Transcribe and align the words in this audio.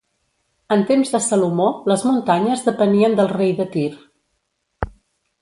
En 0.75 0.79
temps 0.91 1.11
de 1.15 1.19
Salomó 1.25 1.67
les 1.91 2.05
muntanyes 2.13 2.65
depenien 2.71 3.19
del 3.21 3.31
rei 3.35 3.55
de 3.61 3.69
Tir. 3.77 4.91